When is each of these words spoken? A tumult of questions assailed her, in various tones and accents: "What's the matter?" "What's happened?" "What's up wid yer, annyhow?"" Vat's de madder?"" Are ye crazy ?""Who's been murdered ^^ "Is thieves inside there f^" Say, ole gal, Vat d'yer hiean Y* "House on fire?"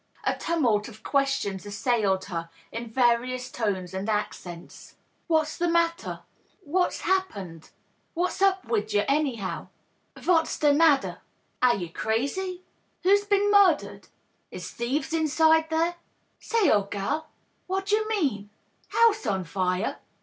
A 0.23 0.35
tumult 0.35 0.87
of 0.87 1.03
questions 1.03 1.63
assailed 1.63 2.25
her, 2.25 2.49
in 2.71 2.89
various 2.89 3.51
tones 3.51 3.93
and 3.93 4.09
accents: 4.09 4.95
"What's 5.27 5.55
the 5.59 5.67
matter?" 5.67 6.21
"What's 6.63 7.01
happened?" 7.01 7.69
"What's 8.15 8.41
up 8.41 8.65
wid 8.67 8.93
yer, 8.93 9.05
annyhow?"" 9.07 9.67
Vat's 10.17 10.57
de 10.57 10.73
madder?"" 10.73 11.19
Are 11.61 11.75
ye 11.75 11.87
crazy 11.87 12.63
?""Who's 13.03 13.25
been 13.25 13.51
murdered 13.51 14.01
^^ 14.03 14.07
"Is 14.49 14.71
thieves 14.71 15.13
inside 15.13 15.69
there 15.69 15.91
f^" 15.91 15.95
Say, 16.39 16.71
ole 16.71 16.85
gal, 16.89 17.27
Vat 17.69 17.85
d'yer 17.85 18.03
hiean 18.11 18.49
Y* 18.49 18.49
"House 18.87 19.27
on 19.27 19.43
fire?" 19.43 19.99